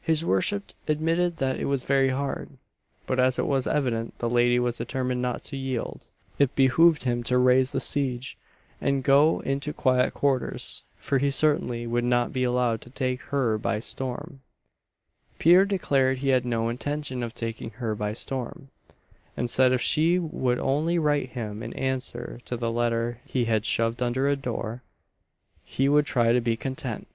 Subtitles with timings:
[0.00, 2.56] His worship admitted that it was very hard;
[3.06, 6.06] but as it was evident the lady was determined not to yield,
[6.38, 8.38] it behoved him to raise the siege
[8.80, 13.58] and go into quiet quarters, for he certainly would not be allowed to take her
[13.58, 14.40] by storm.
[15.38, 18.70] Peter declared he had no intention of taking her by storm;
[19.36, 23.66] and said if she would only write him an answer to the letter he had
[23.66, 24.82] shoved under her door,
[25.62, 27.06] he would try to be content.